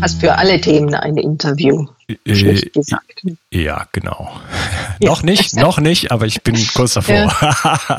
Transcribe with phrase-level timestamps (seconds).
[0.00, 1.86] hast für alle Themen ein Interview.
[2.24, 3.22] Äh, Schlecht gesagt.
[3.50, 4.30] Ja, genau.
[5.00, 5.10] Ja.
[5.10, 7.14] noch nicht, noch nicht, aber ich bin kurz davor.
[7.14, 7.98] Ja,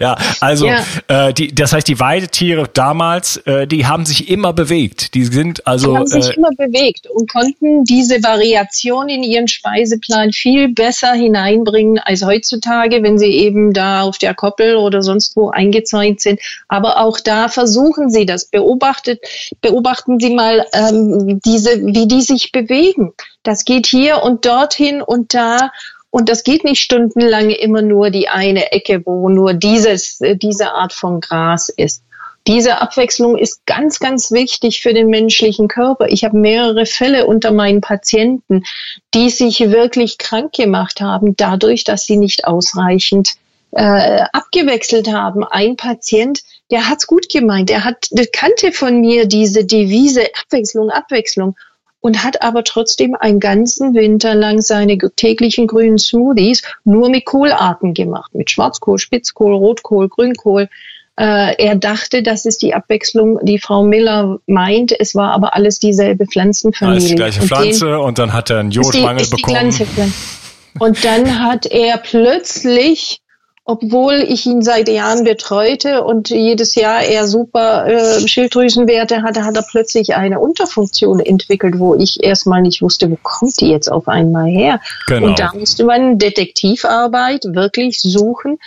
[0.00, 0.84] ja also ja.
[1.08, 5.14] Äh, die, das heißt, die Weidetiere damals, äh, die haben sich immer bewegt.
[5.14, 5.92] Die sind also.
[5.92, 11.12] Die haben sich äh, immer bewegt und konnten diese Variation in ihren Speiseplan viel besser
[11.12, 16.40] hineinbringen als heutzutage, wenn sie eben da auf der Koppel oder sonst wo eingezäunt sind.
[16.68, 18.46] Aber auch da versuchen sie das.
[18.46, 19.20] Beobachtet,
[19.60, 23.12] beobachten Sie mal ähm, diese, wie die sich bewegen.
[23.42, 25.72] Das geht hier und dorthin und da.
[26.10, 30.72] Und das geht nicht stundenlang immer nur die eine Ecke, wo nur dieses, äh, diese
[30.72, 32.02] Art von Gras ist.
[32.46, 36.08] Diese Abwechslung ist ganz, ganz wichtig für den menschlichen Körper.
[36.08, 38.64] Ich habe mehrere Fälle unter meinen Patienten,
[39.12, 43.34] die sich wirklich krank gemacht haben, dadurch, dass sie nicht ausreichend
[43.72, 45.44] äh, abgewechselt haben.
[45.44, 50.90] Ein Patient, der hat's gut gemeint, der hat, der kannte von mir diese Devise Abwechslung,
[50.90, 51.56] Abwechslung
[52.00, 57.94] und hat aber trotzdem einen ganzen Winter lang seine täglichen grünen Smoothies nur mit Kohlarten
[57.94, 60.68] gemacht, mit Schwarzkohl, Spitzkohl, Rotkohl, Grünkohl.
[61.16, 64.98] Äh, er dachte, das ist die Abwechslung, die Frau Miller meint.
[64.98, 66.98] Es war aber alles dieselbe Pflanzenfamilie.
[66.98, 69.78] Alles die gleiche Pflanze und, den, und dann hat er einen Jodmangel ist die, ist
[69.78, 70.14] bekommen.
[70.78, 73.20] Und dann hat er plötzlich
[73.70, 79.56] obwohl ich ihn seit Jahren betreute und jedes Jahr er super äh, Schilddrüsenwerte hatte, hat
[79.56, 84.08] er plötzlich eine Unterfunktion entwickelt, wo ich erstmal nicht wusste, wo kommt die jetzt auf
[84.08, 84.80] einmal her?
[85.06, 85.28] Genau.
[85.28, 88.58] Und da musste man Detektivarbeit wirklich suchen.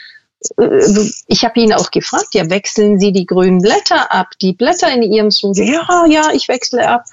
[0.57, 0.79] Äh,
[1.27, 5.03] ich habe ihn auch gefragt, ja, wechseln Sie die grünen Blätter ab, die Blätter in
[5.03, 5.69] Ihrem Smoothie?
[5.69, 7.03] Ja, ja, ich wechsle ab.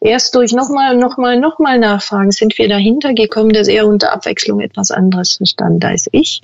[0.00, 4.92] Erst durch nochmal, nochmal, nochmal nachfragen sind wir dahinter gekommen, dass er unter Abwechslung etwas
[4.92, 6.42] anderes verstand als ich.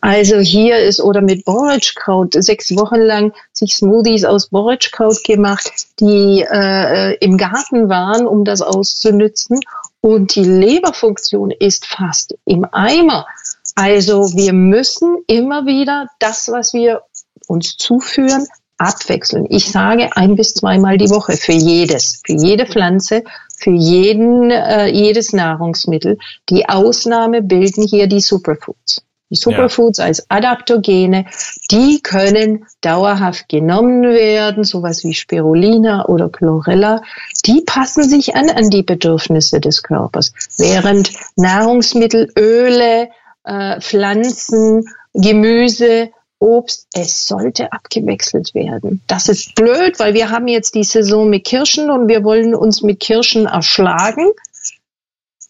[0.00, 6.46] Also hier ist oder mit Borretschkraut sechs Wochen lang sich Smoothies aus Borretschkraut gemacht, die
[6.48, 9.58] äh, im Garten waren, um das auszunützen.
[10.00, 13.26] Und die Leberfunktion ist fast im Eimer.
[13.74, 17.02] Also wir müssen immer wieder das, was wir
[17.48, 19.46] uns zuführen, abwechseln.
[19.50, 23.24] Ich sage ein bis zweimal die Woche für jedes, für jede Pflanze,
[23.56, 26.18] für jeden, äh, jedes Nahrungsmittel.
[26.48, 29.02] Die Ausnahme bilden hier die Superfoods.
[29.30, 30.06] Die Superfoods ja.
[30.06, 31.26] als Adaptogene,
[31.70, 37.02] die können dauerhaft genommen werden, sowas wie Spirulina oder Chlorella.
[37.44, 43.10] Die passen sich an an die Bedürfnisse des Körpers, während Nahrungsmittel, Öle,
[43.44, 46.10] äh, Pflanzen, Gemüse,
[46.40, 49.02] Obst, es sollte abgewechselt werden.
[49.08, 52.82] Das ist blöd, weil wir haben jetzt die Saison mit Kirschen und wir wollen uns
[52.82, 54.30] mit Kirschen erschlagen.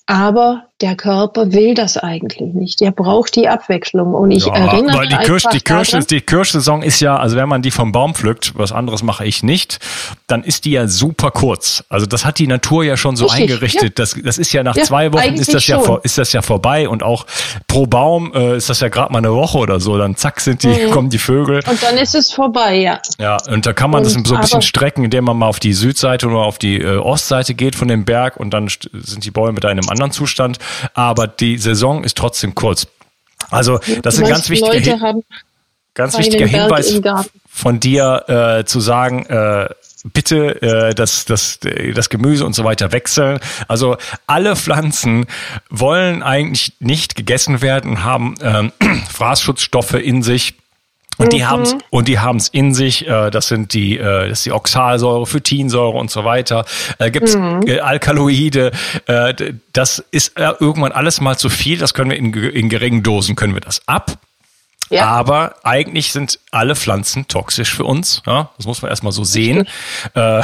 [0.06, 2.80] Aber der Körper will das eigentlich nicht.
[2.80, 4.14] Der braucht die Abwechslung.
[4.14, 7.48] Und ich ja, erinnere weil die Kirsch, die Kirsch, die Kirschsaison ist ja, also wenn
[7.48, 9.80] man die vom Baum pflückt, was anderes mache ich nicht,
[10.28, 11.82] dann ist die ja super kurz.
[11.88, 13.98] Also das hat die Natur ja schon so Richtig, eingerichtet.
[13.98, 14.04] Ja.
[14.04, 16.42] Das, das ist ja nach ja, zwei Wochen ist das ja vor, ist das ja
[16.42, 17.26] vorbei und auch
[17.66, 19.98] pro Baum äh, ist das ja gerade mal eine Woche oder so.
[19.98, 20.90] Dann zack sind die, mhm.
[20.92, 21.60] kommen die Vögel.
[21.68, 23.00] Und dann ist es vorbei, ja.
[23.18, 25.58] Ja, und da kann man und, das so ein bisschen strecken, indem man mal auf
[25.58, 29.32] die Südseite oder auf die äh, Ostseite geht von dem Berg und dann sind die
[29.32, 30.58] Bäume da in einem anderen Zustand
[30.94, 32.86] aber die Saison ist trotzdem kurz.
[33.50, 35.14] Also das ist ein ganz wichtiger,
[35.94, 37.00] ganz wichtiger Hinweis
[37.48, 39.68] von dir äh, zu sagen, äh,
[40.12, 41.58] bitte äh, das, das,
[41.94, 43.40] das Gemüse und so weiter wechseln.
[43.66, 45.26] Also alle Pflanzen
[45.70, 48.72] wollen eigentlich nicht gegessen werden und haben ähm,
[49.10, 50.54] Fraßschutzstoffe in sich
[51.18, 51.50] und die mhm.
[51.50, 53.06] haben und die haben es in sich.
[53.06, 56.64] Äh, das sind die, äh, das ist die Oxalsäure, Phytinsäure und so weiter.
[56.98, 57.62] Äh, Gibt es mhm.
[57.66, 58.72] äh, Alkaloide?
[59.06, 59.34] Äh,
[59.72, 61.78] das ist äh, irgendwann alles mal zu viel.
[61.78, 64.18] Das können wir in, in geringen Dosen können wir das ab.
[64.90, 65.06] Ja.
[65.06, 68.22] Aber eigentlich sind alle Pflanzen toxisch für uns.
[68.26, 68.50] Ja?
[68.56, 69.66] Das muss man erstmal so sehen.
[70.14, 70.42] Äh,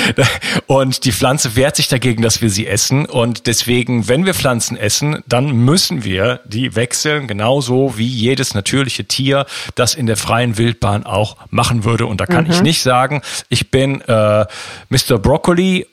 [0.66, 3.06] und die Pflanze wehrt sich dagegen, dass wir sie essen.
[3.06, 9.04] Und deswegen, wenn wir Pflanzen essen, dann müssen wir die wechseln, genauso wie jedes natürliche
[9.04, 12.06] Tier das in der freien Wildbahn auch machen würde.
[12.06, 12.50] Und da kann mhm.
[12.50, 14.46] ich nicht sagen, ich bin äh,
[14.88, 15.18] Mr.
[15.18, 15.86] Broccoli,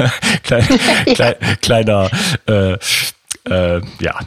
[0.42, 2.10] kleiner, kleiner
[2.46, 2.72] äh,
[3.48, 4.18] äh, ja,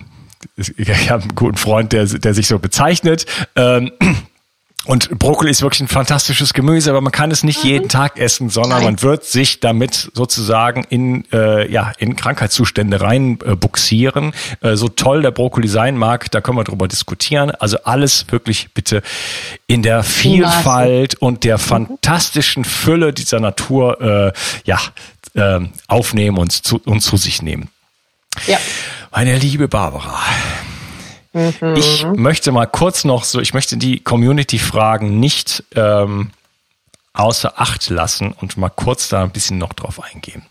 [0.56, 3.26] ich habe einen guten Freund, der, der sich so bezeichnet.
[3.56, 3.92] Ähm,
[4.86, 7.70] und Brokkoli ist wirklich ein fantastisches Gemüse, aber man kann es nicht mhm.
[7.70, 8.84] jeden Tag essen, sondern Nein.
[8.84, 14.34] man wird sich damit sozusagen in, äh, ja, in Krankheitszustände reinbuxieren.
[14.62, 17.52] Äh, äh, so toll der Brokkoli sein mag, da können wir drüber diskutieren.
[17.52, 19.04] Also alles wirklich bitte
[19.68, 24.34] in der Vielfalt und der fantastischen Fülle dieser Natur äh,
[24.66, 24.80] ja,
[25.36, 27.70] äh, aufnehmen und zu, und zu sich nehmen.
[28.48, 28.58] Ja.
[29.16, 30.20] Meine liebe Barbara,
[31.34, 31.76] mhm.
[31.76, 36.32] ich möchte mal kurz noch so, ich möchte die Community-Fragen nicht ähm,
[37.14, 40.44] außer Acht lassen und mal kurz da ein bisschen noch drauf eingehen.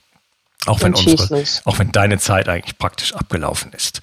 [0.67, 4.00] Auch wenn, unsere, auch wenn deine Zeit eigentlich praktisch abgelaufen ist.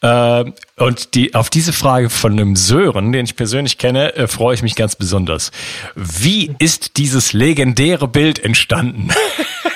[0.00, 4.54] Ähm, und die, auf diese Frage von einem Sören, den ich persönlich kenne, äh, freue
[4.54, 5.50] ich mich ganz besonders.
[5.94, 9.10] Wie ist dieses legendäre Bild entstanden?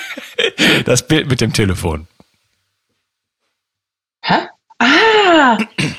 [0.86, 2.08] das Bild mit dem Telefon.
[5.46, 5.58] Ah,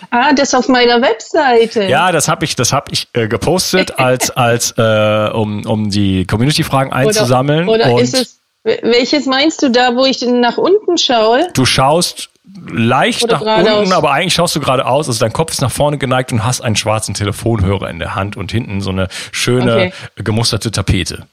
[0.10, 1.86] ah, das auf meiner Webseite.
[1.86, 6.26] Ja, das habe ich, das habe ich äh, gepostet als als äh, um um die
[6.26, 7.70] Community-Fragen einzusammeln.
[7.70, 8.38] Oder, oder ist es
[8.84, 11.48] welches meinst du da, wo ich nach unten schaue?
[11.54, 12.30] Du schaust
[12.70, 15.08] leicht oder nach unten, aber eigentlich schaust du geradeaus.
[15.08, 18.36] Also dein Kopf ist nach vorne geneigt und hast einen schwarzen Telefonhörer in der Hand
[18.36, 19.94] und hinten so eine schöne okay.
[20.18, 21.28] gemusterte Tapete.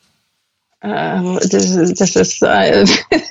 [0.84, 2.84] Das, das, ist, äh,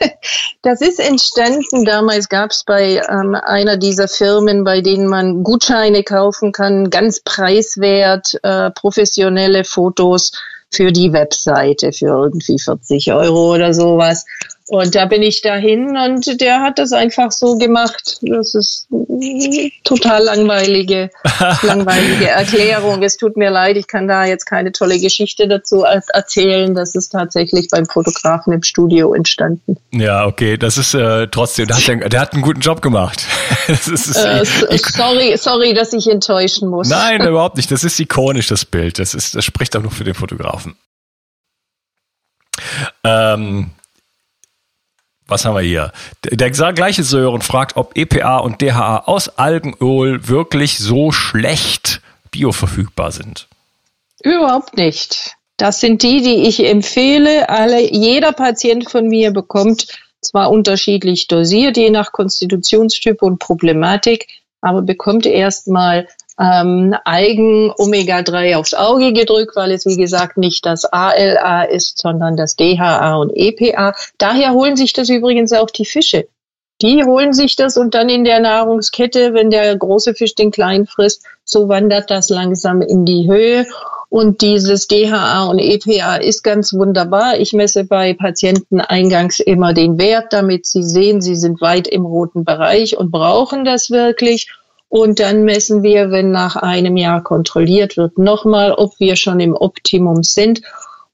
[0.63, 1.85] das ist entstanden.
[1.85, 7.19] Damals gab es bei ähm, einer dieser Firmen, bei denen man Gutscheine kaufen kann, ganz
[7.19, 10.31] preiswert äh, professionelle Fotos
[10.71, 14.25] für die Webseite für irgendwie 40 Euro oder sowas.
[14.73, 18.17] Und da bin ich dahin und der hat das einfach so gemacht.
[18.23, 18.87] Das ist
[19.83, 21.11] total langweilige,
[21.61, 23.03] langweilige Erklärung.
[23.03, 26.73] Es tut mir leid, ich kann da jetzt keine tolle Geschichte dazu erzählen.
[26.73, 29.77] Das ist tatsächlich beim Fotografen im Studio entstanden.
[29.91, 33.27] Ja, okay, das ist äh, trotzdem, der hat, der, der hat einen guten Job gemacht.
[33.67, 34.41] das ist, äh,
[34.71, 36.89] ich, sorry, sorry, dass ich enttäuschen muss.
[36.89, 37.69] Nein, überhaupt nicht.
[37.69, 38.97] Das ist ikonisch, das Bild.
[38.97, 40.75] Das ist, das spricht auch nur für den Fotografen.
[43.03, 43.69] Ähm,
[45.27, 45.91] was haben wir hier?
[46.23, 53.47] Der gleiche Sören fragt, ob EPA und DHA aus Algenöl wirklich so schlecht bioverfügbar sind.
[54.23, 55.35] Überhaupt nicht.
[55.57, 57.49] Das sind die, die ich empfehle.
[57.49, 59.87] Alle, jeder Patient von mir bekommt
[60.21, 64.27] zwar unterschiedlich dosiert, je nach Konstitutionstyp und Problematik,
[64.61, 66.07] aber bekommt erstmal
[66.39, 72.55] ähm, Eigen-Omega-3 aufs Auge gedrückt, weil es wie gesagt nicht das ALA ist, sondern das
[72.55, 73.93] DHA und EPA.
[74.17, 76.27] Daher holen sich das übrigens auch die Fische.
[76.81, 80.87] Die holen sich das und dann in der Nahrungskette, wenn der große Fisch den kleinen
[80.87, 83.65] frisst, so wandert das langsam in die Höhe.
[84.09, 87.39] Und dieses DHA und EPA ist ganz wunderbar.
[87.39, 92.05] Ich messe bei Patienten eingangs immer den Wert, damit sie sehen, sie sind weit im
[92.05, 94.51] roten Bereich und brauchen das wirklich.
[94.93, 99.55] Und dann messen wir, wenn nach einem Jahr kontrolliert wird, nochmal, ob wir schon im
[99.55, 100.61] Optimum sind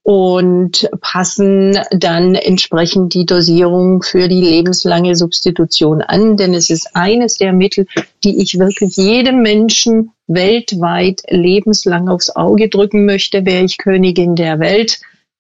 [0.04, 6.36] und passen dann entsprechend die Dosierung für die lebenslange Substitution an.
[6.36, 7.88] Denn es ist eines der Mittel,
[8.26, 13.46] die ich wirklich jedem Menschen weltweit lebenslang aufs Auge drücken möchte.
[13.46, 15.00] Wäre ich Königin der Welt,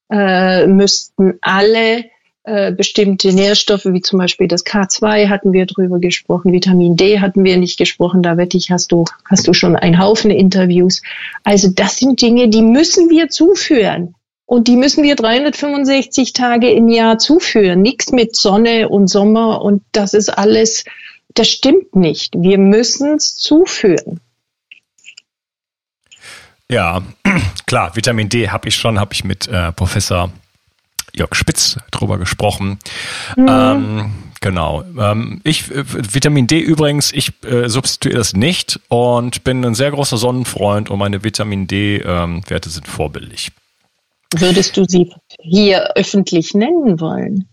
[0.09, 2.05] äh, müssten alle
[2.43, 7.43] äh, bestimmte Nährstoffe, wie zum Beispiel das K2 hatten wir drüber gesprochen, Vitamin D hatten
[7.43, 11.01] wir nicht gesprochen, da wette ich, hast du, hast du schon einen Haufen Interviews.
[11.43, 14.15] Also das sind Dinge, die müssen wir zuführen.
[14.45, 17.83] Und die müssen wir 365 Tage im Jahr zuführen.
[17.83, 20.85] Nichts mit Sonne und Sommer und das ist alles,
[21.35, 22.33] das stimmt nicht.
[22.35, 24.21] Wir müssen es zuführen.
[26.71, 27.03] Ja,
[27.67, 30.31] klar, Vitamin D habe ich schon, habe ich mit äh, Professor
[31.13, 32.79] Jörg Spitz drüber gesprochen.
[33.35, 33.47] Mhm.
[33.49, 34.83] Ähm, genau.
[34.97, 39.91] Ähm, ich, äh, Vitamin D übrigens, ich äh, substituiere das nicht und bin ein sehr
[39.91, 43.51] großer Sonnenfreund und meine Vitamin D-Werte ähm, sind vorbildlich.
[44.35, 45.11] Würdest du sie
[45.41, 47.49] hier öffentlich nennen wollen?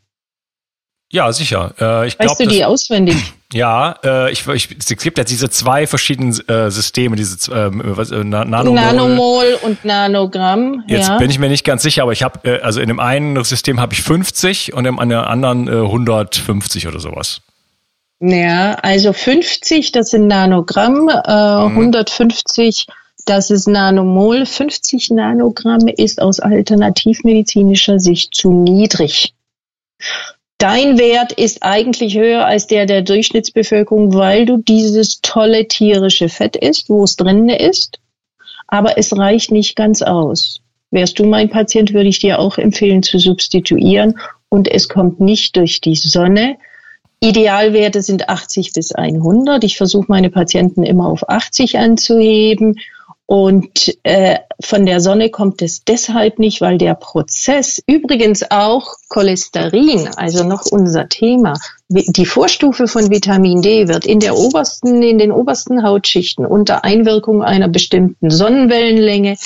[1.16, 1.72] Ja, sicher.
[1.80, 3.16] Äh, ich weißt glaub, du die auswendig?
[3.52, 8.10] Ja, äh, ich, ich, es gibt ja diese zwei verschiedenen äh, Systeme, diese äh, was,
[8.10, 8.74] äh, Nanomol.
[8.74, 10.82] Nanomol und Nanogramm.
[10.88, 11.18] Jetzt ja.
[11.18, 13.78] bin ich mir nicht ganz sicher, aber ich habe, äh, also in dem einen System
[13.78, 17.40] habe ich 50 und in dem anderen äh, 150 oder sowas.
[18.18, 21.78] Ja, also 50, das sind Nanogramm, äh, mhm.
[21.78, 22.86] 150
[23.26, 24.44] das ist Nanomol.
[24.44, 29.34] 50 Nanogramm ist aus alternativmedizinischer Sicht zu niedrig.
[30.58, 36.56] Dein Wert ist eigentlich höher als der der Durchschnittsbevölkerung, weil du dieses tolle tierische Fett
[36.56, 38.00] isst, wo es drin ist.
[38.66, 40.60] Aber es reicht nicht ganz aus.
[40.90, 44.18] Wärst du mein Patient, würde ich dir auch empfehlen zu substituieren.
[44.48, 46.56] Und es kommt nicht durch die Sonne.
[47.20, 49.62] Idealwerte sind 80 bis 100.
[49.64, 52.76] Ich versuche meine Patienten immer auf 80 anzuheben
[53.26, 60.08] und äh, von der Sonne kommt es deshalb nicht, weil der Prozess, übrigens auch Cholesterin,
[60.16, 61.54] also noch unser Thema,
[61.88, 67.42] die Vorstufe von Vitamin D wird in der obersten, in den obersten Hautschichten unter Einwirkung
[67.42, 69.36] einer bestimmten Sonnenwellenlänge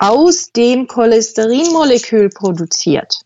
[0.00, 3.20] aus dem Cholesterinmolekül produziert.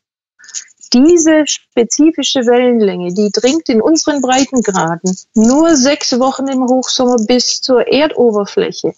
[0.93, 7.89] Diese spezifische Wellenlänge, die dringt in unseren Breitengraden nur sechs Wochen im Hochsommer bis zur
[7.89, 8.93] Erdoberfläche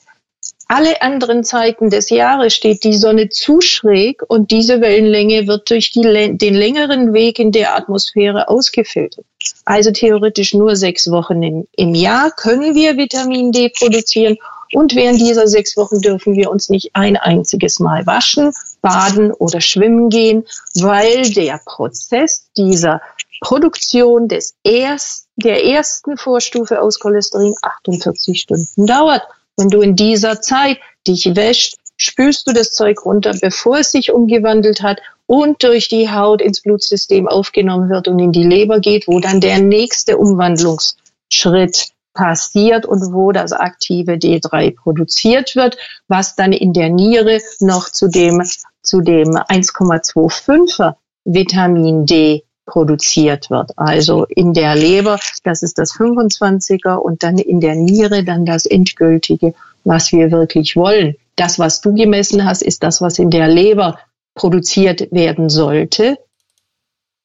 [0.68, 5.92] alle anderen Zeiten des Jahres steht die Sonne zu schräg und diese Wellenlänge wird durch
[5.92, 9.24] die, den längeren Weg in der Atmosphäre ausgefiltert.
[9.64, 14.38] Also theoretisch nur sechs Wochen im, im Jahr können wir Vitamin D produzieren
[14.72, 19.60] und während dieser sechs Wochen dürfen wir uns nicht ein einziges Mal waschen, baden oder
[19.60, 20.44] schwimmen gehen,
[20.74, 23.00] weil der Prozess dieser
[23.40, 29.22] Produktion des erst, der ersten Vorstufe aus Cholesterin 48 Stunden dauert.
[29.56, 34.12] Wenn du in dieser Zeit dich wäscht, spülst du das Zeug runter, bevor es sich
[34.12, 39.08] umgewandelt hat und durch die Haut ins Blutsystem aufgenommen wird und in die Leber geht,
[39.08, 45.76] wo dann der nächste Umwandlungsschritt passiert und wo das aktive D3 produziert wird,
[46.08, 48.42] was dann in der Niere noch zu dem,
[48.82, 50.94] zu dem 1,25er
[51.24, 53.72] Vitamin D produziert wird.
[53.76, 58.66] Also in der Leber, das ist das 25er und dann in der Niere dann das
[58.66, 59.54] endgültige,
[59.84, 61.16] was wir wirklich wollen.
[61.36, 63.98] Das, was du gemessen hast, ist das, was in der Leber
[64.34, 66.18] produziert werden sollte.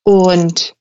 [0.03, 0.73] Und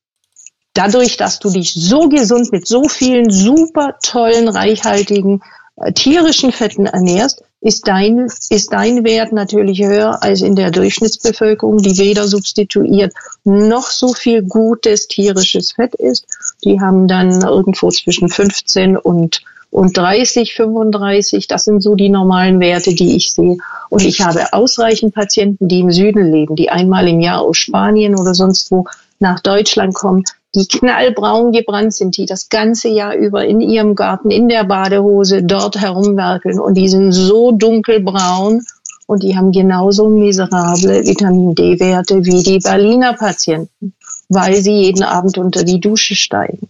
[0.74, 5.42] dadurch, dass du dich so gesund mit so vielen super tollen, reichhaltigen
[5.76, 11.78] äh, tierischen Fetten ernährst, ist dein, ist dein Wert natürlich höher als in der Durchschnittsbevölkerung,
[11.78, 13.12] die weder substituiert
[13.44, 16.26] noch so viel gutes tierisches Fett ist.
[16.64, 22.58] Die haben dann irgendwo zwischen 15 und und 30, 35, das sind so die normalen
[22.58, 23.56] Werte, die ich sehe.
[23.88, 28.16] Und ich habe ausreichend Patienten, die im Süden leben, die einmal im Jahr aus Spanien
[28.16, 28.86] oder sonst wo
[29.20, 34.30] nach Deutschland kommen, die knallbraun gebrannt sind, die das ganze Jahr über in ihrem Garten,
[34.30, 38.62] in der Badehose dort herumwerkeln und die sind so dunkelbraun
[39.06, 43.94] und die haben genauso miserable Vitamin D-Werte wie die Berliner Patienten,
[44.28, 46.68] weil sie jeden Abend unter die Dusche steigen.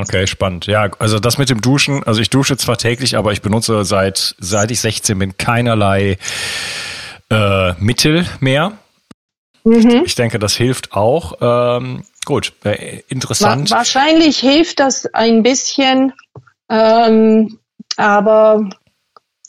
[0.00, 0.66] Okay, spannend.
[0.66, 4.34] Ja, also das mit dem Duschen, also ich dusche zwar täglich, aber ich benutze seit,
[4.38, 6.16] seit ich 16 bin keinerlei
[7.30, 8.72] äh, Mittel mehr.
[9.64, 10.02] Mhm.
[10.04, 11.34] Ich denke, das hilft auch.
[11.40, 13.70] Ähm, gut, äh, interessant.
[13.70, 16.12] Wa wahrscheinlich hilft das ein bisschen,
[16.68, 17.58] ähm,
[17.96, 18.68] aber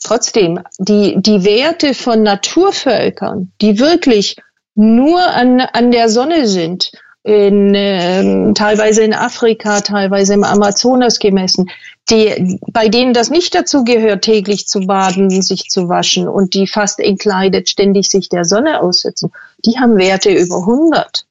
[0.02, 4.36] trotzdem, die, die Werte von Naturvölkern, die wirklich
[4.74, 6.92] nur an, an der Sonne sind,
[7.26, 11.68] in, äh, teilweise in Afrika, teilweise im Amazonas gemessen,
[12.08, 16.68] die, bei denen das nicht dazu gehört, täglich zu baden, sich zu waschen und die
[16.68, 19.32] fast entkleidet ständig sich der Sonne aussetzen,
[19.64, 21.26] die haben Werte über 100.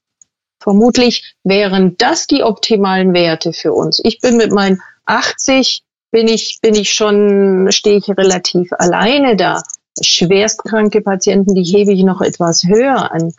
[0.66, 4.02] Vermutlich wären das die optimalen Werte für uns.
[4.04, 9.62] Ich bin mit meinen 80 bin ich, bin ich schon, stehe ich relativ alleine da.
[10.02, 13.32] Schwerstkranke Patienten, die hebe ich noch etwas höher an.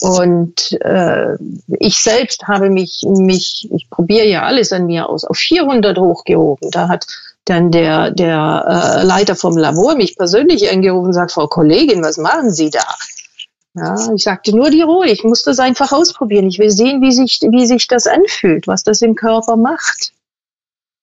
[0.00, 1.36] Und äh,
[1.78, 6.68] ich selbst habe mich, mich, ich probiere ja alles an mir aus, auf 400 hochgehoben.
[6.72, 7.06] Da hat
[7.44, 12.16] dann der, der äh, Leiter vom Labor mich persönlich angerufen und sagt, Frau Kollegin, was
[12.16, 12.84] machen Sie da?
[13.74, 16.46] Ja, ich sagte nur die Ruhe, ich muss das einfach ausprobieren.
[16.46, 20.12] Ich will sehen, wie sich, wie sich das anfühlt, was das im Körper macht.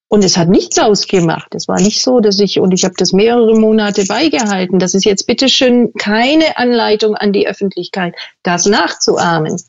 [0.08, 1.54] Und es hat nichts ausgemacht.
[1.54, 5.06] Es war nicht so, dass ich, und ich habe das mehrere Monate beigehalten, das ist
[5.06, 9.62] jetzt bitteschön keine Anleitung an die Öffentlichkeit, das nachzuahmen.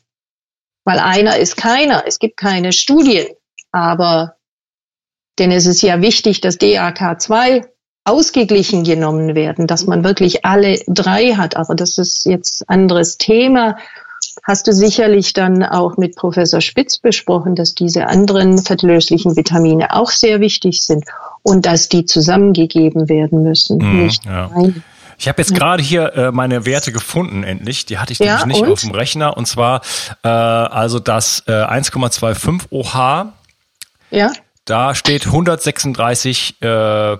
[0.83, 2.03] Weil einer ist keiner.
[2.07, 3.27] Es gibt keine Studien.
[3.71, 4.35] Aber,
[5.37, 7.67] denn es ist ja wichtig, dass DAK2
[8.03, 11.55] ausgeglichen genommen werden, dass man wirklich alle drei hat.
[11.55, 13.75] Aber das ist jetzt anderes Thema
[14.43, 20.11] hast du sicherlich dann auch mit Professor Spitz besprochen, dass diese anderen fettlöslichen Vitamine auch
[20.11, 21.05] sehr wichtig sind
[21.43, 23.77] und dass die zusammengegeben werden müssen.
[23.77, 24.49] Mm, nicht ja.
[25.17, 27.85] Ich habe jetzt gerade hier äh, meine Werte gefunden, endlich.
[27.85, 28.71] Die hatte ich nämlich ja, nicht und?
[28.71, 29.37] auf dem Rechner.
[29.37, 29.81] Und zwar
[30.23, 33.31] äh, also das äh, 1,25 OH.
[34.09, 34.31] Ja.
[34.65, 37.17] Da steht 136 äh,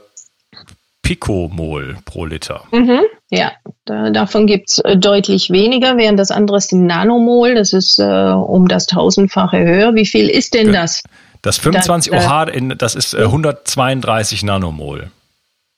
[1.11, 2.63] Picomol pro Liter.
[2.71, 3.51] Mhm, ja,
[3.83, 8.69] da, davon gibt's äh, deutlich weniger, während das andere ist Nanomol, das ist äh, um
[8.69, 9.93] das tausendfache höher.
[9.93, 11.03] Wie viel ist denn das?
[11.41, 15.11] Das 25 das, OH, in, das ist äh, 132 Nanomol.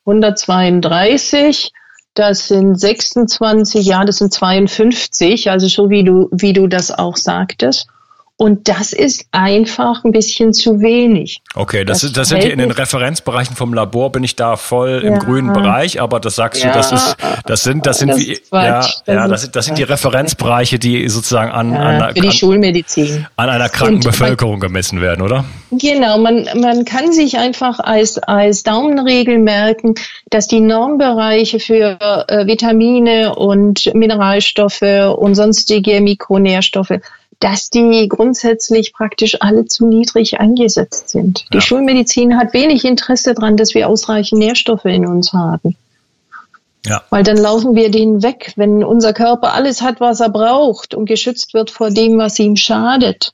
[0.06, 1.72] 132,
[2.14, 7.18] das sind 26, ja, das sind 52, also so wie du, wie du das auch
[7.18, 7.88] sagtest.
[8.36, 11.42] Und das ist einfach ein bisschen zu wenig.
[11.54, 14.56] Okay, das, das, ist, das sind hier in den Referenzbereichen vom Labor bin ich da
[14.56, 15.12] voll ja.
[15.12, 16.72] im grünen Bereich, aber das sagst ja.
[16.72, 19.78] du, das ist, das sind, das sind das wie, ja, ja, das sind, das sind
[19.78, 23.28] die Referenzbereiche, die sozusagen an, an, für die an, Schulmedizin.
[23.36, 25.46] an einer kranken Und Bevölkerung gemessen werden, oder?
[25.70, 29.94] Genau, man, man kann sich einfach als, als Daumenregel merken,
[30.32, 37.00] dass die Normbereiche für äh, Vitamine und Mineralstoffe und sonstige Mikronährstoffe
[37.44, 41.44] dass die grundsätzlich praktisch alle zu niedrig eingesetzt sind.
[41.52, 45.76] Die Schulmedizin hat wenig Interesse daran, dass wir ausreichend Nährstoffe in uns haben.
[46.86, 47.04] Ja.
[47.10, 51.06] Weil dann laufen wir denen weg, wenn unser Körper alles hat, was er braucht und
[51.06, 53.34] geschützt wird vor dem, was ihm schadet.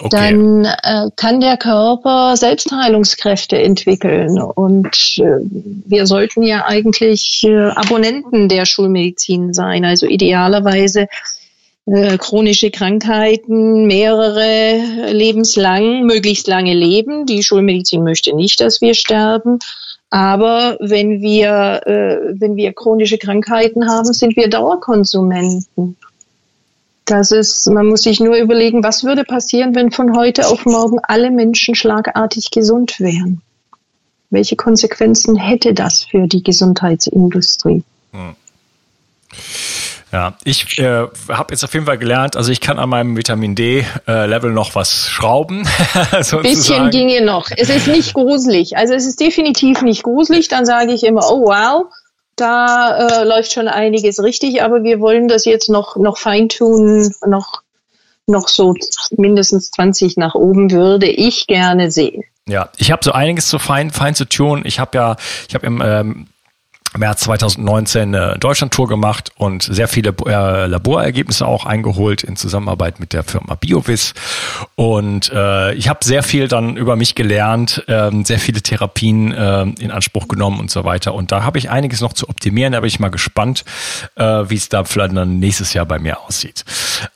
[0.00, 0.08] Okay.
[0.10, 4.40] Dann äh, kann der Körper Selbstheilungskräfte entwickeln.
[4.40, 5.38] Und äh,
[5.86, 9.84] wir sollten ja eigentlich äh, Abonnenten der Schulmedizin sein.
[9.84, 11.06] Also idealerweise
[12.18, 17.26] chronische Krankheiten, mehrere lebenslang, möglichst lange leben.
[17.26, 19.58] Die Schulmedizin möchte nicht, dass wir sterben.
[20.10, 25.96] Aber wenn wir, äh, wenn wir chronische Krankheiten haben, sind wir Dauerkonsumenten.
[27.04, 30.98] Das ist, man muss sich nur überlegen, was würde passieren, wenn von heute auf morgen
[31.02, 33.40] alle Menschen schlagartig gesund wären?
[34.30, 37.82] Welche Konsequenzen hätte das für die Gesundheitsindustrie?
[38.12, 38.36] Hm.
[40.12, 43.54] Ja, ich äh, habe jetzt auf jeden Fall gelernt, also ich kann an meinem Vitamin
[43.54, 45.68] D-Level äh, noch was schrauben.
[46.12, 47.50] Ein bisschen ginge noch.
[47.54, 48.76] Es ist nicht gruselig.
[48.76, 50.48] Also es ist definitiv nicht gruselig.
[50.48, 51.86] Dann sage ich immer, oh wow,
[52.36, 57.62] da äh, läuft schon einiges richtig, aber wir wollen das jetzt noch, noch feintunen, noch,
[58.26, 58.74] noch so
[59.10, 62.24] mindestens 20 nach oben würde ich gerne sehen.
[62.46, 64.62] Ja, ich habe so einiges zu fein, fein zu tun.
[64.64, 65.16] Ich habe ja,
[65.48, 66.26] ich habe im ähm,
[66.96, 73.12] März 2019 eine Deutschland-Tour gemacht und sehr viele äh, Laborergebnisse auch eingeholt in Zusammenarbeit mit
[73.12, 74.14] der Firma BioVis.
[74.74, 79.62] Und äh, ich habe sehr viel dann über mich gelernt, äh, sehr viele Therapien äh,
[79.62, 81.14] in Anspruch genommen und so weiter.
[81.14, 82.72] Und da habe ich einiges noch zu optimieren.
[82.72, 83.64] Da bin ich mal gespannt,
[84.16, 86.64] äh, wie es da vielleicht dann nächstes Jahr bei mir aussieht.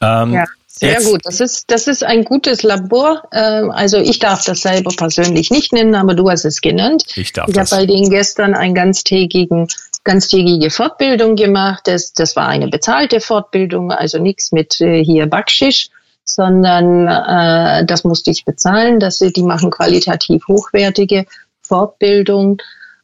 [0.00, 0.44] Ähm, ja.
[0.82, 1.06] Sehr Jetzt.
[1.12, 1.20] gut.
[1.24, 3.22] Das ist, das ist ein gutes Labor.
[3.32, 7.04] Ähm, also ich darf das selber persönlich nicht nennen, aber du hast es genannt.
[7.14, 9.68] Ich darf Ich habe bei denen gestern ein ganztägigen
[10.02, 11.82] ganztägige Fortbildung gemacht.
[11.84, 15.90] Das, das war eine bezahlte Fortbildung, also nichts mit äh, hier Backschisch,
[16.24, 18.98] sondern äh, das musste ich bezahlen.
[18.98, 21.26] Das, die machen qualitativ hochwertige
[21.62, 22.60] Fortbildung.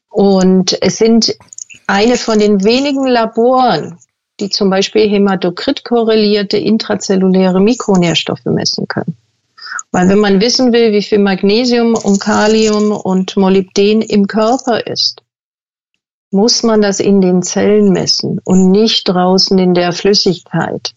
[0.09, 1.33] Und es sind
[1.87, 3.99] eine von den wenigen Laboren,
[4.41, 9.17] die zum Beispiel Hämatokrit-korrelierte intrazelluläre Mikronährstoffe messen können.
[9.91, 15.23] Weil wenn man wissen will, wie viel Magnesium und Kalium und Molybden im Körper ist,
[16.31, 20.93] muss man das in den Zellen messen und nicht draußen in der Flüssigkeit.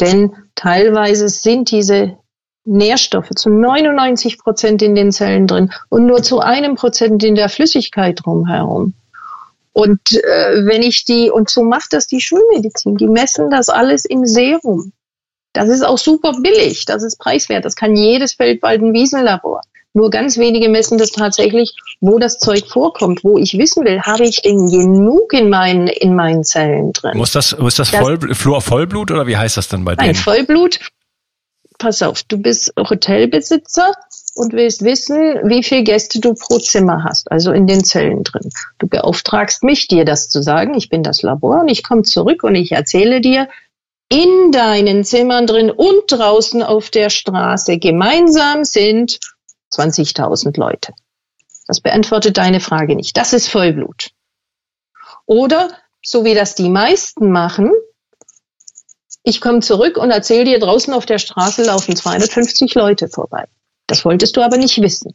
[0.00, 2.16] Denn teilweise sind diese
[2.64, 7.48] Nährstoffe zu 99 Prozent in den Zellen drin und nur zu einem Prozent in der
[7.48, 8.94] Flüssigkeit drumherum.
[9.78, 14.04] Und äh, wenn ich die, und so macht das die Schulmedizin, die messen das alles
[14.04, 14.92] im Serum.
[15.52, 19.60] Das ist auch super billig, das ist preiswert, das kann jedes Feldwald- Wiesenlabor.
[19.94, 24.24] Nur ganz wenige messen das tatsächlich, wo das Zeug vorkommt, wo ich wissen will, habe
[24.24, 27.16] ich denn genug in meinen, in meinen Zellen drin.
[27.16, 30.06] Muss das, muss das, das Voll, Fluor Vollblut oder wie heißt das dann bei dir?
[30.06, 30.80] Nein, Vollblut.
[31.78, 33.92] Pass auf, du bist Hotelbesitzer
[34.38, 38.50] und willst wissen, wie viele Gäste du pro Zimmer hast, also in den Zellen drin.
[38.78, 40.74] Du beauftragst mich, dir das zu sagen.
[40.74, 43.48] Ich bin das Labor und ich komme zurück und ich erzähle dir,
[44.08, 49.18] in deinen Zimmern drin und draußen auf der Straße gemeinsam sind
[49.74, 50.94] 20.000 Leute.
[51.66, 53.16] Das beantwortet deine Frage nicht.
[53.16, 54.12] Das ist Vollblut.
[55.26, 55.68] Oder,
[56.02, 57.70] so wie das die meisten machen,
[59.22, 63.46] ich komme zurück und erzähle dir, draußen auf der Straße laufen 250 Leute vorbei.
[63.88, 65.14] Das wolltest du aber nicht wissen.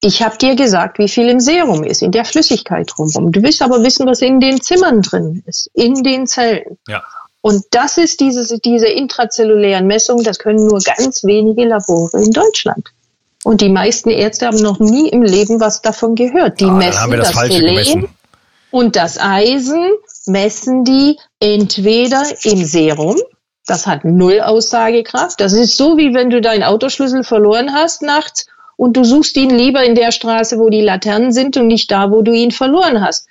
[0.00, 3.32] Ich habe dir gesagt, wie viel im Serum ist, in der Flüssigkeit drumherum.
[3.32, 6.78] Du willst aber wissen, was in den Zimmern drin ist, in den Zellen.
[6.86, 7.02] Ja.
[7.40, 12.90] Und das ist diese, diese intrazellulären Messungen, das können nur ganz wenige Labore in Deutschland.
[13.42, 16.60] Und die meisten Ärzte haben noch nie im Leben was davon gehört.
[16.60, 18.08] Die ah, messen das, das Selen
[18.70, 19.92] und das Eisen
[20.26, 23.16] messen die entweder im Serum,
[23.66, 25.40] das hat null Aussagekraft.
[25.40, 29.50] Das ist so, wie wenn du deinen Autoschlüssel verloren hast nachts und du suchst ihn
[29.50, 33.04] lieber in der Straße, wo die Laternen sind und nicht da, wo du ihn verloren
[33.04, 33.28] hast.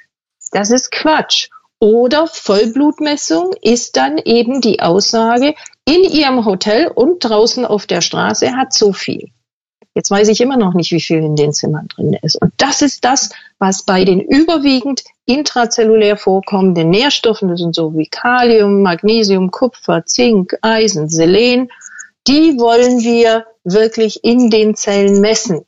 [0.52, 1.50] Das ist Quatsch.
[1.80, 8.56] Oder Vollblutmessung ist dann eben die Aussage, in ihrem Hotel und draußen auf der Straße
[8.56, 9.30] hat so viel.
[9.96, 12.36] Jetzt weiß ich immer noch nicht, wie viel in den Zimmern drin ist.
[12.36, 13.30] Und das ist das,
[13.60, 20.54] was bei den überwiegend intrazellulär vorkommenden Nährstoffen, das sind so wie Kalium, Magnesium, Kupfer, Zink,
[20.62, 21.70] Eisen, Selen,
[22.28, 25.62] die wollen wir wirklich in den Zellen messen.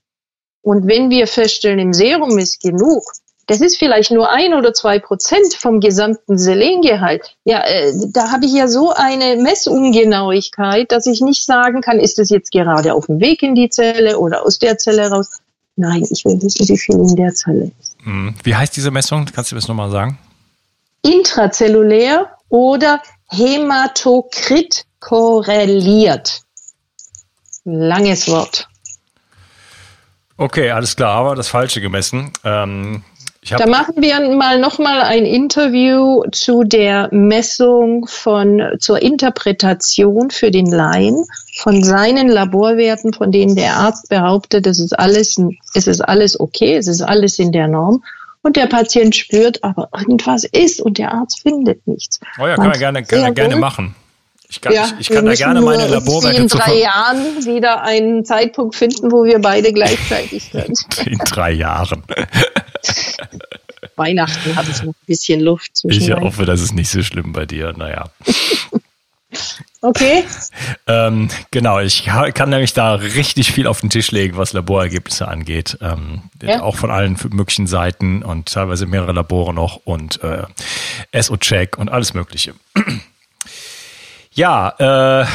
[0.61, 3.03] Und wenn wir feststellen, im Serum ist genug,
[3.47, 7.35] das ist vielleicht nur ein oder zwei Prozent vom gesamten Selengehalt.
[7.45, 12.19] Ja, äh, da habe ich ja so eine Messungenauigkeit, dass ich nicht sagen kann, ist
[12.19, 15.39] es jetzt gerade auf dem Weg in die Zelle oder aus der Zelle raus.
[15.77, 17.95] Nein, ich will wissen, wie viel in der Zelle ist.
[18.03, 18.35] Mhm.
[18.43, 19.25] Wie heißt diese Messung?
[19.33, 20.17] Kannst du das nochmal sagen?
[21.03, 26.41] Intrazellulär oder Hämatokrit korreliert.
[27.63, 28.67] Langes Wort.
[30.35, 32.31] Okay, alles klar, aber das Falsche gemessen.
[32.43, 33.03] Ähm,
[33.49, 40.65] da machen wir mal nochmal ein Interview zu der Messung von, zur Interpretation für den
[40.65, 41.25] Laien
[41.57, 45.37] von seinen Laborwerten, von denen der Arzt behauptet, es ist alles,
[45.73, 48.03] es ist alles okay, es ist alles in der Norm.
[48.43, 52.19] Und der Patient spürt, aber irgendwas ist und der Arzt findet nichts.
[52.39, 53.95] Oh ja, kann er gerne, kann er gerne machen.
[54.49, 58.23] Ich kann, ja, ich, ich kann da gerne meine Laborwerte in drei Jahren wieder einen
[58.23, 60.85] Zeitpunkt finden, wo wir beide gleichzeitig sind.
[61.05, 62.03] In drei Jahren.
[63.97, 66.01] Weihnachten habe ich noch ein bisschen Luft zwischen.
[66.01, 67.73] Ich hoffe, das ist nicht so schlimm bei dir.
[67.75, 68.09] Naja.
[69.81, 70.23] Okay.
[70.87, 75.77] Ähm, genau, ich kann nämlich da richtig viel auf den Tisch legen, was Laborergebnisse angeht.
[75.81, 76.61] Ähm, ja.
[76.61, 80.43] Auch von allen möglichen Seiten und teilweise mehrere Labore noch und äh,
[81.13, 82.55] SO-Check und alles Mögliche.
[84.31, 85.25] ja, äh,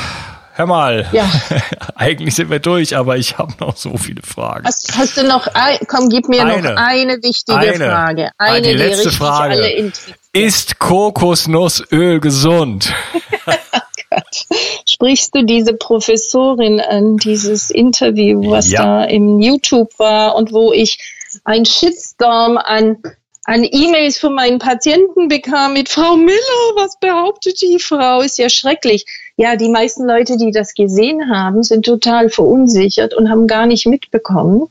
[0.54, 1.30] hör mal, ja.
[1.94, 4.64] eigentlich sind wir durch, aber ich habe noch so viele Fragen.
[4.66, 5.48] Hast, hast du noch,
[5.88, 8.30] komm, gib mir eine, noch eine wichtige eine, Frage.
[8.38, 9.92] Eine, die, die letzte Frage.
[10.32, 12.92] Ist Kokosnussöl gesund?
[14.86, 18.82] Sprichst du diese Professorin an, dieses Interview, was ja.
[18.82, 20.98] da im YouTube war und wo ich
[21.44, 22.98] ein Shitstorm an
[23.44, 28.20] an E-Mails von meinen Patienten bekam mit Frau Miller, was behauptet die Frau?
[28.20, 29.04] Ist ja schrecklich.
[29.36, 33.86] Ja, die meisten Leute, die das gesehen haben, sind total verunsichert und haben gar nicht
[33.86, 34.68] mitbekommen,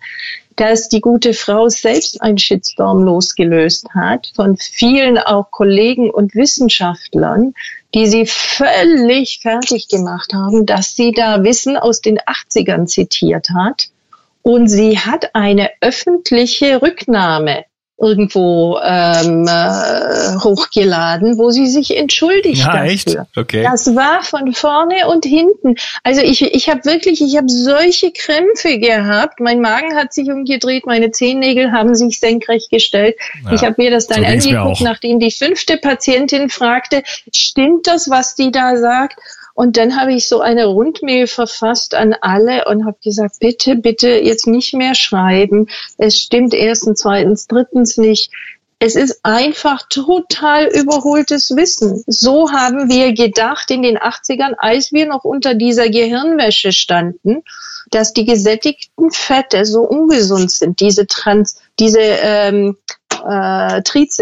[0.56, 7.54] dass die gute Frau selbst einen Shitstorm losgelöst hat von vielen auch Kollegen und Wissenschaftlern,
[7.96, 13.90] die sie völlig fertig gemacht haben, dass sie da Wissen aus den 80ern zitiert hat.
[14.44, 17.66] Und sie hat eine öffentliche Rücknahme
[18.02, 22.92] irgendwo ähm, äh, hochgeladen, wo sie sich entschuldigt ja, dafür.
[22.92, 23.18] Echt?
[23.36, 23.64] Okay.
[23.64, 25.76] Das war von vorne und hinten.
[26.04, 29.40] Also ich, ich habe wirklich, ich habe solche Krämpfe gehabt.
[29.40, 33.16] Mein Magen hat sich umgedreht, meine Zehennägel haben sich senkrecht gestellt.
[33.46, 38.10] Ja, ich habe mir das dann so angeguckt, nachdem die fünfte Patientin fragte, stimmt das,
[38.10, 39.20] was die da sagt?
[39.54, 44.10] Und dann habe ich so eine Rundmail verfasst an alle und habe gesagt, bitte, bitte
[44.10, 45.68] jetzt nicht mehr schreiben.
[45.98, 48.32] Es stimmt erstens, zweitens, drittens nicht.
[48.84, 52.04] Es ist einfach total überholtes Wissen.
[52.08, 57.44] So haben wir gedacht in den 80ern, als wir noch unter dieser Gehirnwäsche standen,
[57.92, 60.80] dass die gesättigten Fette so ungesund sind.
[60.80, 62.78] Diese Trans, diese ähm,
[63.24, 64.18] äh, Triz,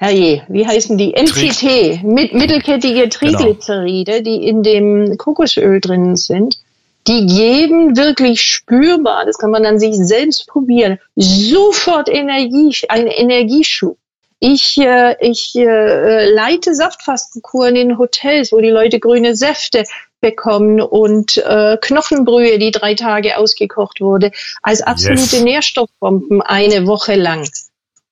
[0.00, 1.12] herrje, wie heißen die?
[1.12, 3.10] MCT, mit, mittelkettige genau.
[3.10, 4.24] Triglyceride, genau.
[4.24, 6.58] die in dem Kokosöl drin sind.
[7.06, 13.96] die geben wirklich spürbar, das kann man dann sich selbst probieren, sofort Energie, einen Energieschub.
[14.38, 19.84] Ich, äh, ich äh, leite Saftfastenkuren in Hotels, wo die Leute grüne Säfte
[20.20, 24.30] bekommen und äh, Knochenbrühe, die drei Tage ausgekocht wurde,
[24.62, 25.42] als absolute yes.
[25.42, 27.48] Nährstoffbomben eine Woche lang.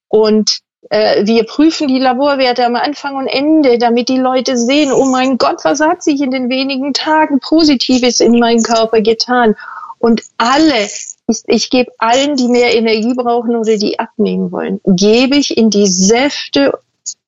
[0.08, 0.60] Und
[0.90, 5.64] wir prüfen die Laborwerte am Anfang und Ende, damit die Leute sehen, oh mein Gott,
[5.64, 9.56] was hat sich in den wenigen Tagen Positives in meinem Körper getan?
[9.98, 10.88] Und alle,
[11.26, 15.70] ich, ich gebe allen, die mehr Energie brauchen oder die abnehmen wollen, gebe ich in
[15.70, 16.78] die Säfte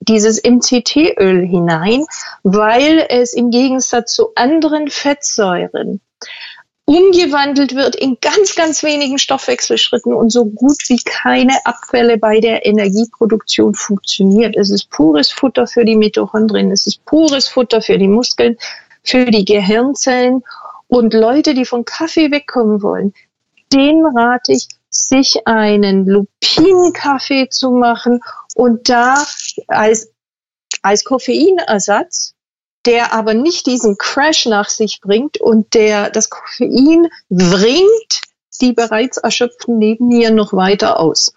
[0.01, 2.05] dieses MCT-Öl hinein,
[2.43, 6.01] weil es im Gegensatz zu anderen Fettsäuren
[6.91, 12.67] umgewandelt wird in ganz, ganz wenigen Stoffwechselschritten und so gut wie keine Abfälle bei der
[12.67, 14.57] Energieproduktion funktioniert.
[14.57, 18.57] Es ist pures Futter für die Mitochondrien, es ist pures Futter für die Muskeln,
[19.05, 20.43] für die Gehirnzellen.
[20.89, 23.15] Und Leute, die von Kaffee wegkommen wollen,
[23.73, 28.19] denen rate ich, sich einen Lupinenkaffee zu machen
[28.57, 29.25] und da
[29.69, 30.11] als,
[30.83, 32.35] als Koffeinersatz
[32.87, 38.21] der aber nicht diesen Crash nach sich bringt und der das Koffein bringt
[38.61, 41.33] die bereits erschöpften Nebennieren noch weiter aus.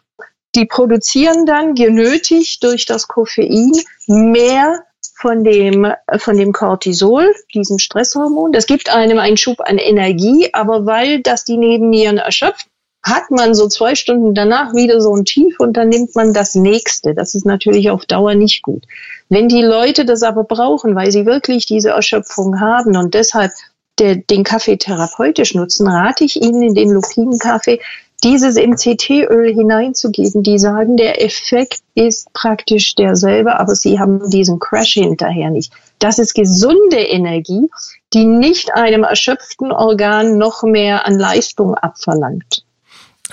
[0.56, 3.72] Die produzieren dann genötigt durch das Koffein
[4.08, 4.84] mehr
[5.16, 8.52] von dem, von dem Cortisol, diesem Stresshormon.
[8.52, 12.68] Das gibt einem einen Schub an Energie, aber weil das die Nebennieren erschöpft,
[13.04, 16.56] hat man so zwei Stunden danach wieder so ein Tief und dann nimmt man das
[16.56, 17.14] nächste.
[17.14, 18.86] Das ist natürlich auf Dauer nicht gut.
[19.34, 23.52] Wenn die Leute das aber brauchen, weil sie wirklich diese Erschöpfung haben und deshalb
[23.98, 27.80] der, den Kaffee therapeutisch nutzen, rate ich ihnen in den Lupinenkaffee
[28.24, 30.44] dieses MCT-Öl hineinzugeben.
[30.44, 35.74] Die sagen, der Effekt ist praktisch derselbe, aber sie haben diesen Crash hinterher nicht.
[35.98, 37.72] Das ist gesunde Energie,
[38.14, 42.64] die nicht einem erschöpften Organ noch mehr an Leistung abverlangt.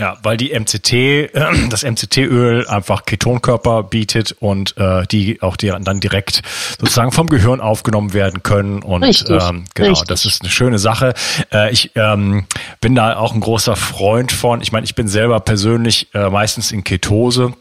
[0.01, 1.35] Ja, weil die MCT,
[1.71, 6.41] das MCT-Öl einfach Ketonkörper bietet und äh, die auch die dann direkt
[6.81, 8.83] sozusagen vom Gehirn aufgenommen werden können.
[8.83, 10.09] Und richtig, ähm, genau, richtig.
[10.09, 11.13] das ist eine schöne Sache.
[11.53, 12.47] Äh, ich ähm,
[12.81, 14.63] bin da auch ein großer Freund von.
[14.63, 17.53] Ich meine, ich bin selber persönlich äh, meistens in Ketose.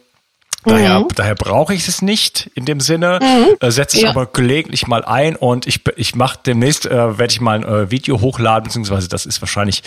[0.66, 1.08] Daher, mhm.
[1.16, 3.56] daher brauche ich es nicht in dem Sinne, mhm.
[3.60, 4.10] äh, setze ich ja.
[4.10, 7.92] aber gelegentlich mal ein und ich, ich mache demnächst, äh, werde ich mal ein äh,
[7.92, 9.84] Video hochladen, beziehungsweise das ist wahrscheinlich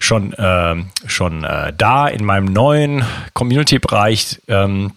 [0.00, 4.40] schon, äh, schon äh, da in meinem neuen Community-Bereich.
[4.48, 4.92] Ähm,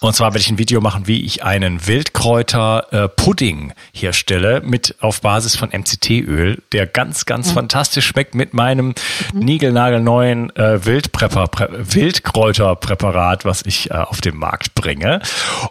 [0.00, 5.56] und zwar werde ich ein Video machen, wie ich einen Wildkräuter-Pudding herstelle mit auf Basis
[5.56, 7.54] von MCT-Öl, der ganz, ganz mhm.
[7.54, 8.94] fantastisch schmeckt mit meinem
[9.32, 9.40] mhm.
[9.40, 15.20] niegelnagelneuen äh, Wildkräuterpräparat, was ich äh, auf den Markt bringe.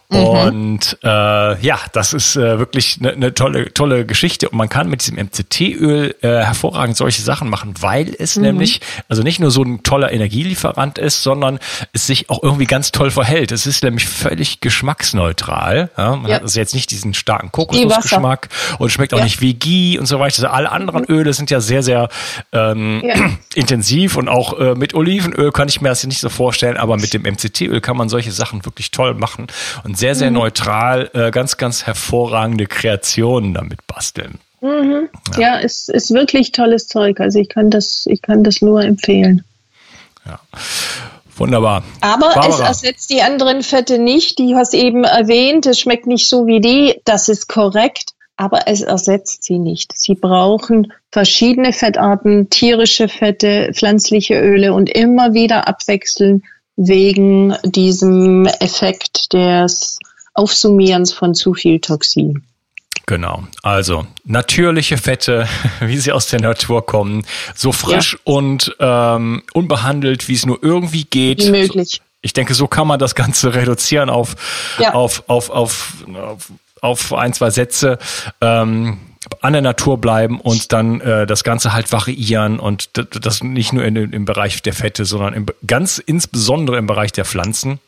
[0.09, 0.17] Mhm.
[0.17, 4.49] Und äh, ja, das ist äh, wirklich eine ne tolle, tolle Geschichte.
[4.49, 8.43] Und man kann mit diesem MCT-Öl äh, hervorragend solche Sachen machen, weil es mhm.
[8.43, 11.59] nämlich also nicht nur so ein toller Energielieferant ist, sondern
[11.93, 13.51] es sich auch irgendwie ganz toll verhält.
[13.51, 15.89] Es ist nämlich völlig geschmacksneutral.
[15.97, 16.35] Ja, man ja.
[16.35, 19.23] hat also jetzt nicht diesen starken Kokosnussgeschmack und schmeckt auch ja.
[19.23, 20.37] nicht wie Ghee und so weiter.
[20.37, 21.15] Also alle anderen mhm.
[21.15, 22.09] Öle sind ja sehr, sehr
[22.51, 23.03] ähm,
[23.55, 27.13] intensiv und auch äh, mit Olivenöl kann ich mir das nicht so vorstellen, aber mit
[27.13, 29.47] dem MCT-Öl kann man solche Sachen wirklich toll machen
[29.83, 30.37] und sehr, sehr mhm.
[30.37, 34.39] neutral, äh, ganz, ganz hervorragende Kreationen damit basteln.
[34.61, 35.09] Mhm.
[35.35, 37.19] Ja, ja ist, ist wirklich tolles Zeug.
[37.19, 39.43] Also ich kann das, ich kann das nur empfehlen.
[40.25, 40.39] Ja.
[41.37, 41.83] Wunderbar.
[42.01, 42.49] Aber Barbara.
[42.49, 44.39] es ersetzt die anderen Fette nicht.
[44.39, 47.01] Die hast eben erwähnt, es schmeckt nicht so wie die.
[47.05, 48.13] Das ist korrekt.
[48.39, 49.97] Aber es ersetzt sie nicht.
[49.97, 56.43] Sie brauchen verschiedene Fettarten, tierische Fette, pflanzliche Öle und immer wieder abwechseln
[56.75, 59.97] wegen diesem Effekt des
[60.35, 62.43] Aufsummierens von zu viel Toxin.
[63.07, 63.43] Genau.
[63.63, 65.47] Also natürliche Fette,
[65.79, 68.19] wie sie aus der Natur kommen, so frisch ja.
[68.25, 71.45] und ähm, unbehandelt, wie es nur irgendwie geht.
[71.45, 72.01] Wie möglich.
[72.21, 74.35] Ich denke, so kann man das Ganze reduzieren auf,
[74.77, 74.93] ja.
[74.93, 77.97] auf, auf, auf, auf, auf ein, zwei Sätze.
[78.41, 78.99] Ähm,
[79.41, 83.83] an der Natur bleiben und dann äh, das Ganze halt variieren und das nicht nur
[83.83, 87.79] in, im Bereich der Fette, sondern im, ganz insbesondere im Bereich der Pflanzen.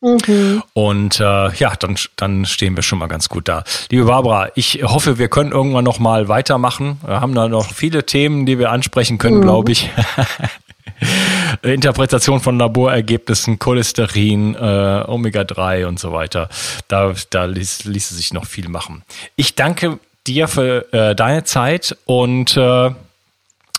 [0.00, 0.62] Mhm.
[0.74, 3.64] Und äh, ja, dann, dann stehen wir schon mal ganz gut da.
[3.90, 7.00] Liebe Barbara, ich hoffe, wir können irgendwann noch mal weitermachen.
[7.04, 9.42] Wir haben da noch viele Themen, die wir ansprechen können, mhm.
[9.42, 9.90] glaube ich.
[11.62, 16.48] Interpretation von Laborergebnissen, Cholesterin, äh, Omega-3 und so weiter.
[16.88, 19.02] Da, da ließ, ließe sich noch viel machen.
[19.36, 22.90] Ich danke dir für äh, deine Zeit und äh,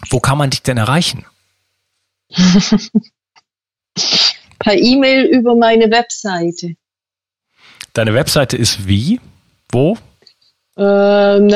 [0.10, 1.26] wo kann man dich denn erreichen?
[4.60, 6.76] per E-Mail über meine Webseite.
[7.93, 9.19] Deine Webseite ist wie?
[9.72, 9.98] Wo?
[10.78, 11.54] Ähm,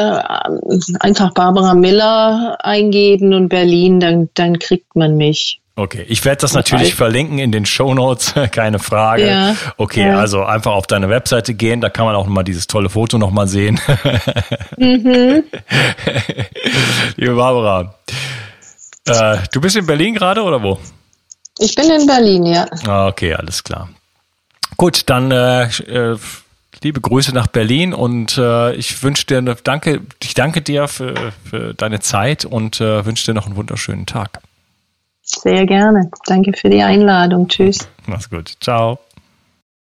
[0.99, 5.61] einfach Barbara Miller eingeben und Berlin, dann, dann kriegt man mich.
[5.75, 9.25] Okay, ich werde das natürlich verlinken in den Show Notes, keine Frage.
[9.25, 10.19] Ja, okay, ja.
[10.19, 13.47] also einfach auf deine Webseite gehen, da kann man auch mal dieses tolle Foto nochmal
[13.47, 13.79] sehen.
[14.77, 15.43] Mhm.
[17.15, 17.95] Liebe Barbara,
[19.07, 20.77] äh, du bist in Berlin gerade oder wo?
[21.59, 22.65] Ich bin in Berlin, ja.
[22.87, 23.89] Ah, okay, alles klar.
[24.77, 26.17] Gut, dann äh, äh,
[26.81, 31.73] liebe Grüße nach Berlin und äh, ich wünsche dir danke, ich danke dir für, für
[31.73, 34.41] deine Zeit und äh, wünsche dir noch einen wunderschönen Tag.
[35.21, 36.11] Sehr gerne.
[36.25, 37.47] Danke für die Einladung.
[37.47, 37.87] Tschüss.
[38.05, 38.53] Mach's gut.
[38.59, 38.99] Ciao.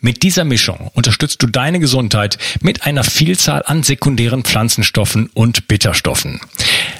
[0.00, 6.40] Mit dieser Mischung unterstützt du deine Gesundheit mit einer Vielzahl an sekundären Pflanzenstoffen und Bitterstoffen.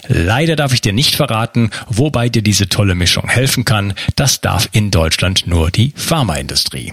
[0.07, 3.95] Leider darf ich dir nicht verraten, wobei dir diese tolle Mischung helfen kann.
[4.17, 6.93] Das darf in Deutschland nur die Pharmaindustrie.